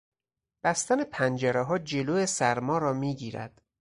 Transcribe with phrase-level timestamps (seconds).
[0.63, 3.61] بستن پنجرهها جلو سرما را میگیرد.